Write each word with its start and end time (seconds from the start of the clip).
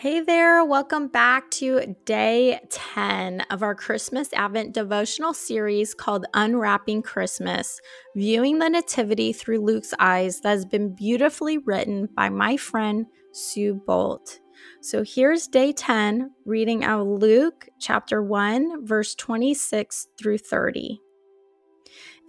Hey 0.00 0.20
there, 0.20 0.64
welcome 0.64 1.08
back 1.08 1.50
to 1.50 1.94
day 2.06 2.58
10 2.70 3.42
of 3.50 3.62
our 3.62 3.74
Christmas 3.74 4.32
Advent 4.32 4.72
devotional 4.72 5.34
series 5.34 5.92
called 5.92 6.24
Unwrapping 6.32 7.02
Christmas, 7.02 7.82
viewing 8.16 8.60
the 8.60 8.70
Nativity 8.70 9.34
through 9.34 9.60
Luke's 9.60 9.92
eyes, 9.98 10.40
that 10.40 10.52
has 10.52 10.64
been 10.64 10.94
beautifully 10.94 11.58
written 11.58 12.08
by 12.16 12.30
my 12.30 12.56
friend 12.56 13.04
Sue 13.32 13.74
Bolt. 13.74 14.40
So 14.80 15.04
here's 15.06 15.46
day 15.46 15.70
10, 15.70 16.30
reading 16.46 16.82
out 16.82 17.06
Luke 17.06 17.68
chapter 17.78 18.22
1, 18.22 18.86
verse 18.86 19.14
26 19.14 20.08
through 20.18 20.38
30. 20.38 20.98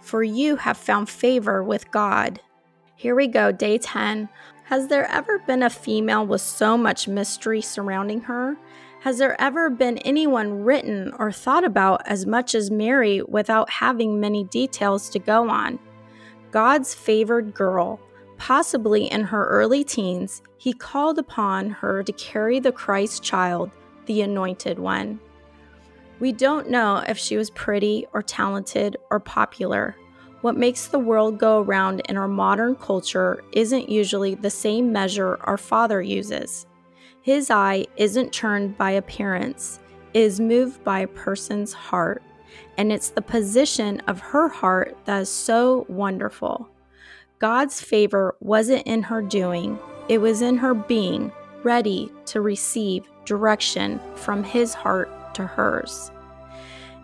for 0.00 0.22
you 0.22 0.56
have 0.56 0.76
found 0.76 1.08
favor 1.08 1.62
with 1.62 1.90
God. 1.90 2.40
Here 2.96 3.14
we 3.14 3.26
go, 3.26 3.52
day 3.52 3.78
10. 3.78 4.28
Has 4.64 4.88
there 4.88 5.10
ever 5.10 5.38
been 5.38 5.62
a 5.62 5.70
female 5.70 6.26
with 6.26 6.40
so 6.40 6.76
much 6.76 7.08
mystery 7.08 7.60
surrounding 7.60 8.22
her? 8.22 8.56
Has 9.00 9.18
there 9.18 9.40
ever 9.40 9.70
been 9.70 9.98
anyone 9.98 10.64
written 10.64 11.12
or 11.18 11.30
thought 11.30 11.64
about 11.64 12.02
as 12.06 12.26
much 12.26 12.54
as 12.54 12.70
Mary 12.70 13.22
without 13.22 13.70
having 13.70 14.20
many 14.20 14.44
details 14.44 15.08
to 15.10 15.18
go 15.18 15.48
on? 15.48 15.78
God's 16.50 16.94
favored 16.94 17.54
girl, 17.54 18.00
possibly 18.36 19.06
in 19.06 19.22
her 19.22 19.46
early 19.46 19.84
teens, 19.84 20.42
he 20.58 20.72
called 20.72 21.18
upon 21.18 21.70
her 21.70 22.02
to 22.02 22.12
carry 22.12 22.58
the 22.58 22.72
Christ 22.72 23.22
child, 23.22 23.70
the 24.06 24.22
anointed 24.22 24.78
one. 24.78 25.20
We 26.20 26.32
don't 26.32 26.68
know 26.68 27.04
if 27.06 27.16
she 27.16 27.36
was 27.36 27.50
pretty 27.50 28.06
or 28.12 28.22
talented 28.22 28.96
or 29.10 29.20
popular. 29.20 29.96
What 30.40 30.56
makes 30.56 30.86
the 30.86 30.98
world 30.98 31.38
go 31.38 31.60
around 31.60 32.00
in 32.08 32.16
our 32.16 32.28
modern 32.28 32.74
culture 32.76 33.42
isn't 33.52 33.88
usually 33.88 34.34
the 34.34 34.50
same 34.50 34.92
measure 34.92 35.38
our 35.42 35.56
Father 35.56 36.02
uses. 36.02 36.66
His 37.22 37.50
eye 37.50 37.86
isn't 37.96 38.32
turned 38.32 38.76
by 38.78 38.92
appearance, 38.92 39.80
it 40.14 40.22
is 40.22 40.40
moved 40.40 40.82
by 40.82 41.00
a 41.00 41.08
person's 41.08 41.72
heart. 41.72 42.22
And 42.78 42.90
it's 42.92 43.10
the 43.10 43.22
position 43.22 44.00
of 44.06 44.20
her 44.20 44.48
heart 44.48 44.96
that 45.04 45.22
is 45.22 45.28
so 45.28 45.86
wonderful. 45.88 46.68
God's 47.38 47.80
favor 47.80 48.34
wasn't 48.40 48.86
in 48.86 49.02
her 49.02 49.22
doing, 49.22 49.78
it 50.08 50.18
was 50.18 50.42
in 50.42 50.56
her 50.56 50.74
being 50.74 51.30
ready 51.62 52.10
to 52.26 52.40
receive 52.40 53.08
direction 53.24 54.00
from 54.14 54.42
His 54.42 54.74
heart 54.74 55.10
to 55.38 55.46
hers. 55.46 56.10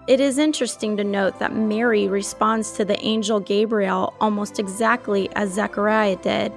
It 0.07 0.21
is 0.21 0.37
interesting 0.37 0.99
to 0.99 1.05
note 1.05 1.39
that 1.39 1.57
Mary 1.57 2.09
responds 2.09 2.73
to 2.73 2.85
the 2.85 3.03
angel 3.03 3.41
Gabriel 3.41 4.13
almost 4.21 4.59
exactly 4.59 5.31
as 5.35 5.55
Zechariah 5.55 6.17
did. 6.17 6.53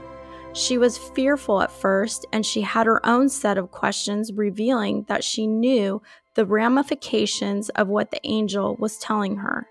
She 0.52 0.78
was 0.78 0.98
fearful 0.98 1.62
at 1.62 1.72
first, 1.72 2.26
and 2.34 2.46
she 2.46 2.62
had 2.62 2.88
her 2.88 3.06
own 3.06 3.30
set 3.30 3.58
of 3.58 3.72
questions, 3.72 4.34
revealing 4.34 5.06
that 5.08 5.24
she 5.24 5.48
knew 5.48 6.02
the 6.34 6.46
ramifications 6.46 7.70
of 7.70 7.88
what 7.88 8.12
the 8.12 8.20
angel 8.26 8.76
was 8.80 8.98
telling 8.98 9.38
her. 9.38 9.68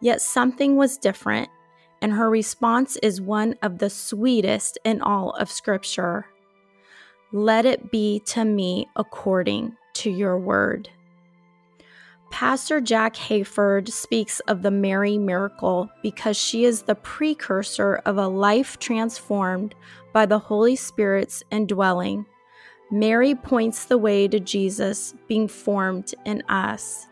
Yet 0.00 0.20
something 0.20 0.76
was 0.76 0.98
different, 0.98 1.50
and 2.02 2.12
her 2.12 2.28
response 2.28 2.96
is 2.96 3.20
one 3.20 3.54
of 3.62 3.78
the 3.78 3.90
sweetest 3.90 4.76
in 4.84 5.00
all 5.02 5.30
of 5.32 5.52
Scripture. 5.52 6.26
Let 7.32 7.64
it 7.64 7.92
be 7.92 8.20
to 8.26 8.44
me 8.44 8.88
according 8.96 9.76
to 9.94 10.10
your 10.10 10.36
word. 10.38 10.88
Pastor 12.34 12.80
Jack 12.80 13.14
Hayford 13.14 13.88
speaks 13.88 14.40
of 14.40 14.62
the 14.62 14.70
Mary 14.72 15.18
miracle 15.18 15.88
because 16.02 16.36
she 16.36 16.64
is 16.64 16.82
the 16.82 16.96
precursor 16.96 18.02
of 18.06 18.18
a 18.18 18.26
life 18.26 18.76
transformed 18.80 19.72
by 20.12 20.26
the 20.26 20.40
Holy 20.40 20.74
Spirit's 20.74 21.44
indwelling. 21.52 22.26
Mary 22.90 23.36
points 23.36 23.84
the 23.84 23.98
way 23.98 24.26
to 24.26 24.40
Jesus 24.40 25.14
being 25.28 25.46
formed 25.46 26.12
in 26.24 26.42
us. 26.48 27.06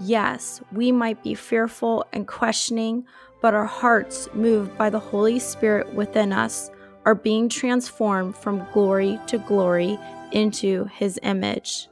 Yes, 0.00 0.60
we 0.70 0.92
might 0.92 1.22
be 1.22 1.32
fearful 1.32 2.04
and 2.12 2.28
questioning, 2.28 3.06
but 3.40 3.54
our 3.54 3.64
hearts, 3.64 4.28
moved 4.34 4.76
by 4.76 4.90
the 4.90 5.00
Holy 5.00 5.38
Spirit 5.38 5.94
within 5.94 6.30
us, 6.30 6.70
are 7.06 7.14
being 7.14 7.48
transformed 7.48 8.36
from 8.36 8.66
glory 8.74 9.18
to 9.28 9.38
glory 9.38 9.98
into 10.30 10.84
His 10.92 11.18
image. 11.22 11.88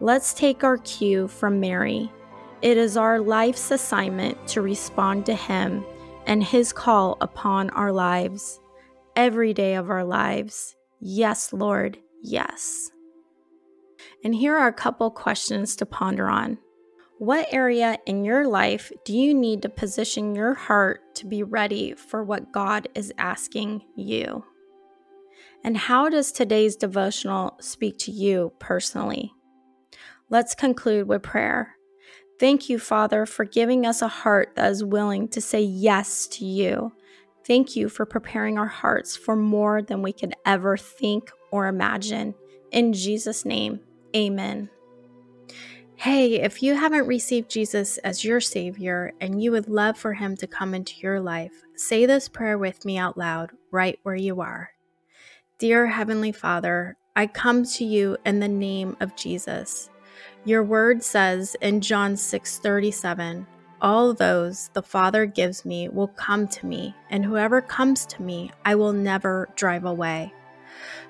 Let's 0.00 0.34
take 0.34 0.64
our 0.64 0.78
cue 0.78 1.28
from 1.28 1.60
Mary. 1.60 2.10
It 2.62 2.76
is 2.76 2.96
our 2.96 3.20
life's 3.20 3.70
assignment 3.70 4.48
to 4.48 4.60
respond 4.60 5.26
to 5.26 5.34
Him 5.34 5.84
and 6.26 6.42
His 6.42 6.72
call 6.72 7.16
upon 7.20 7.70
our 7.70 7.92
lives, 7.92 8.60
every 9.14 9.54
day 9.54 9.74
of 9.74 9.90
our 9.90 10.04
lives. 10.04 10.74
Yes, 11.00 11.52
Lord, 11.52 11.98
yes. 12.22 12.90
And 14.24 14.34
here 14.34 14.56
are 14.56 14.68
a 14.68 14.72
couple 14.72 15.10
questions 15.10 15.76
to 15.76 15.86
ponder 15.86 16.28
on. 16.28 16.58
What 17.18 17.46
area 17.52 17.98
in 18.06 18.24
your 18.24 18.48
life 18.48 18.90
do 19.04 19.16
you 19.16 19.32
need 19.32 19.62
to 19.62 19.68
position 19.68 20.34
your 20.34 20.54
heart 20.54 21.14
to 21.16 21.26
be 21.26 21.44
ready 21.44 21.94
for 21.94 22.24
what 22.24 22.52
God 22.52 22.88
is 22.96 23.12
asking 23.16 23.82
you? 23.94 24.44
And 25.62 25.76
how 25.76 26.08
does 26.08 26.32
today's 26.32 26.74
devotional 26.74 27.56
speak 27.60 27.98
to 28.00 28.10
you 28.10 28.52
personally? 28.58 29.32
Let's 30.30 30.54
conclude 30.54 31.06
with 31.06 31.22
prayer. 31.22 31.76
Thank 32.40 32.68
you, 32.68 32.78
Father, 32.78 33.26
for 33.26 33.44
giving 33.44 33.86
us 33.86 34.02
a 34.02 34.08
heart 34.08 34.52
that 34.56 34.70
is 34.70 34.82
willing 34.82 35.28
to 35.28 35.40
say 35.40 35.62
yes 35.62 36.26
to 36.28 36.44
you. 36.44 36.92
Thank 37.46 37.76
you 37.76 37.88
for 37.88 38.06
preparing 38.06 38.58
our 38.58 38.66
hearts 38.66 39.16
for 39.16 39.36
more 39.36 39.82
than 39.82 40.02
we 40.02 40.12
could 40.12 40.34
ever 40.44 40.76
think 40.76 41.30
or 41.50 41.68
imagine. 41.68 42.34
In 42.72 42.92
Jesus' 42.92 43.44
name, 43.44 43.80
amen. 44.16 44.70
Hey, 45.96 46.40
if 46.40 46.62
you 46.62 46.74
haven't 46.74 47.06
received 47.06 47.50
Jesus 47.50 47.98
as 47.98 48.24
your 48.24 48.40
Savior 48.40 49.12
and 49.20 49.40
you 49.40 49.52
would 49.52 49.68
love 49.68 49.96
for 49.96 50.14
Him 50.14 50.36
to 50.38 50.46
come 50.46 50.74
into 50.74 51.00
your 51.00 51.20
life, 51.20 51.52
say 51.76 52.04
this 52.04 52.28
prayer 52.28 52.58
with 52.58 52.84
me 52.84 52.98
out 52.98 53.16
loud, 53.16 53.52
right 53.70 53.98
where 54.02 54.16
you 54.16 54.40
are. 54.40 54.70
Dear 55.58 55.86
Heavenly 55.86 56.32
Father, 56.32 56.96
I 57.14 57.28
come 57.28 57.64
to 57.64 57.84
you 57.84 58.16
in 58.26 58.40
the 58.40 58.48
name 58.48 58.96
of 59.00 59.14
Jesus. 59.14 59.88
Your 60.44 60.62
word 60.62 61.02
says 61.02 61.56
in 61.60 61.80
John 61.80 62.14
6:37, 62.16 63.46
all 63.80 64.14
those 64.14 64.70
the 64.72 64.82
Father 64.82 65.26
gives 65.26 65.64
me 65.64 65.88
will 65.88 66.08
come 66.08 66.48
to 66.48 66.66
me, 66.66 66.94
and 67.10 67.24
whoever 67.24 67.60
comes 67.60 68.06
to 68.06 68.22
me, 68.22 68.50
I 68.64 68.74
will 68.74 68.92
never 68.92 69.48
drive 69.56 69.84
away. 69.84 70.32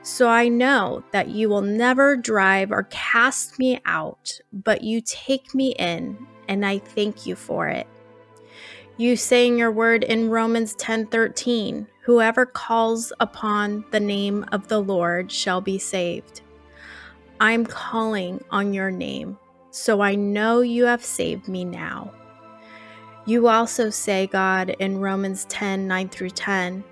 So 0.03 0.29
I 0.29 0.49
know 0.49 1.05
that 1.13 1.29
you 1.29 1.49
will 1.49 1.63
never 1.63 2.17
drive 2.17 2.73
or 2.73 2.89
cast 2.91 3.59
me 3.59 3.81
out, 3.87 4.41
but 4.53 4.83
you 4.83 5.01
take 5.01 5.55
me 5.55 5.75
in, 5.79 6.27
and 6.49 6.67
I 6.67 6.79
thank 6.79 7.27
you 7.27 7.37
for 7.37 7.69
it. 7.69 7.87
You 8.97 9.17
say 9.17 9.47
in 9.47 9.59
your 9.59 9.73
word 9.73 10.05
in 10.05 10.31
Romans 10.31 10.75
10:13, 10.77 11.87
whoever 12.03 12.47
calls 12.47 13.13
upon 13.19 13.85
the 13.91 14.01
name 14.01 14.45
of 14.53 14.69
the 14.69 14.81
Lord 14.81 15.33
shall 15.33 15.61
be 15.61 15.79
saved. 15.79 16.43
I'm 17.44 17.66
calling 17.66 18.43
on 18.50 18.72
your 18.72 18.91
name, 18.91 19.36
so 19.71 20.01
I 20.01 20.15
know 20.15 20.63
you 20.63 20.86
have 20.86 21.04
saved 21.04 21.47
me 21.47 21.63
now. 21.63 22.10
You 23.27 23.48
also 23.48 23.91
say, 23.91 24.27
God, 24.28 24.71
in 24.78 24.98
Romans 24.98 25.45
10 25.51 25.86
9 25.86 26.09
through 26.09 26.30
10, 26.30 26.83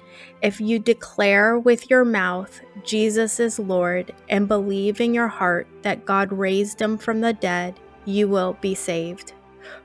if 0.43 0.61
you 0.61 0.79
declare 0.79 1.59
with 1.59 1.88
your 1.88 2.05
mouth 2.05 2.61
Jesus 2.85 3.41
is 3.41 3.59
Lord 3.59 4.15
and 4.29 4.47
believe 4.47 5.00
in 5.00 5.15
your 5.15 5.29
heart 5.29 5.69
that 5.81 6.05
God 6.05 6.31
raised 6.31 6.82
him 6.82 6.99
from 6.99 7.23
the 7.23 7.32
dead, 7.32 7.81
you 8.05 8.29
will 8.29 8.59
be 8.61 8.75
saved. 8.75 9.32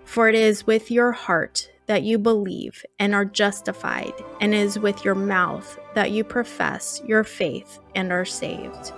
For 0.03 0.27
it 0.27 0.35
is 0.35 0.67
with 0.67 0.91
your 0.91 1.13
heart 1.13 1.71
that 1.85 2.03
you 2.03 2.17
believe 2.17 2.85
and 2.99 3.15
are 3.15 3.23
justified, 3.23 4.11
and 4.41 4.53
it 4.53 4.57
is 4.57 4.77
with 4.77 5.05
your 5.05 5.15
mouth 5.15 5.79
that 5.93 6.11
you 6.11 6.25
profess 6.25 7.01
your 7.07 7.23
faith 7.23 7.79
and 7.95 8.11
are 8.11 8.25
saved. 8.25 8.91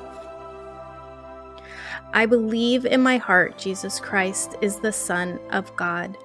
I 2.14 2.26
believe 2.26 2.86
in 2.86 3.02
my 3.02 3.18
heart 3.18 3.58
Jesus 3.58 4.00
Christ 4.00 4.56
is 4.62 4.78
the 4.78 4.92
Son 4.92 5.40
of 5.52 5.76
God. 5.76 6.18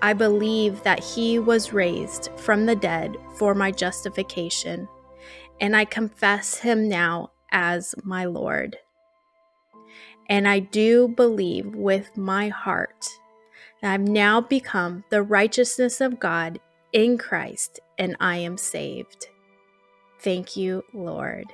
I 0.00 0.12
believe 0.12 0.82
that 0.82 1.02
he 1.02 1.38
was 1.38 1.72
raised 1.72 2.30
from 2.36 2.66
the 2.66 2.76
dead 2.76 3.16
for 3.36 3.54
my 3.54 3.70
justification, 3.70 4.88
and 5.60 5.76
I 5.76 5.86
confess 5.86 6.58
him 6.58 6.88
now 6.88 7.32
as 7.50 7.94
my 8.04 8.26
Lord. 8.26 8.76
And 10.28 10.48
I 10.48 10.58
do 10.58 11.08
believe 11.08 11.74
with 11.74 12.16
my 12.16 12.48
heart 12.48 13.06
that 13.82 13.92
I've 13.92 14.08
now 14.08 14.40
become 14.40 15.04
the 15.10 15.22
righteousness 15.22 16.00
of 16.00 16.20
God 16.20 16.60
in 16.92 17.18
Christ 17.18 17.80
and 17.98 18.16
I 18.20 18.36
am 18.36 18.56
saved. 18.56 19.26
Thank 20.20 20.56
you, 20.56 20.84
Lord. 20.94 21.52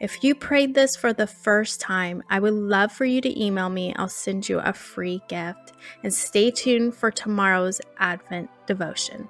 If 0.00 0.24
you 0.24 0.34
prayed 0.34 0.74
this 0.74 0.96
for 0.96 1.12
the 1.12 1.26
first 1.26 1.80
time, 1.80 2.22
I 2.30 2.40
would 2.40 2.54
love 2.54 2.90
for 2.90 3.04
you 3.04 3.20
to 3.20 3.42
email 3.42 3.68
me. 3.68 3.94
I'll 3.96 4.08
send 4.08 4.48
you 4.48 4.58
a 4.58 4.72
free 4.72 5.20
gift. 5.28 5.72
And 6.02 6.12
stay 6.12 6.50
tuned 6.50 6.94
for 6.94 7.10
tomorrow's 7.10 7.80
Advent 7.98 8.50
devotion. 8.66 9.28